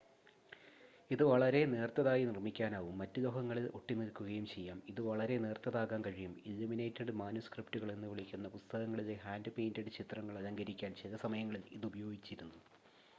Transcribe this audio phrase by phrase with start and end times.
[1.11, 4.81] "ഇത് വളരെ നേർത്തതായി നിർമ്മിക്കാനാകും മറ്റ് ലോഹങ്ങളിൽ ഒട്ടിനിൽക്കുകയും ചെയ്യാം.
[4.89, 12.59] ഇത് വളരെ നേർത്തതാക്കാൻ കഴിയും "ഇല്ലുമിനേറ്റഡ് മാനുസ്ക്രിപ്റ്റുകൾ" എന്നുവിളിക്കുന്ന പുസ്തകങ്ങളിലെ ഹാൻഡ്-പെയിന്റഡ് ചിത്രങ്ങൾ അലങ്കരിക്കാൻ ചില സമയങ്ങളിൽ ഇത് ഉപയോഗിച്ചിരുന്നു.